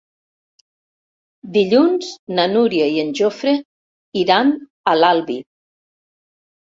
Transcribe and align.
Dilluns 1.57 2.09
na 2.39 2.45
Núria 2.53 2.87
i 2.95 2.97
en 3.03 3.13
Jofre 3.21 3.55
iran 4.23 4.53
a 4.93 4.97
l'Albi. 5.01 5.41